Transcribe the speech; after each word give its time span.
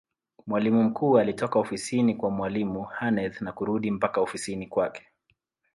Mwalimu 0.47 0.83
mkuu 0.83 1.19
alitoka 1.19 1.59
ofisini 1.59 2.15
kwa 2.15 2.29
mwalimu 2.31 2.87
Aneth 2.99 3.41
na 3.41 3.51
kurudi 3.51 3.91
mpaka 3.91 4.21
ofisini 4.21 4.67
kwake 4.67 5.05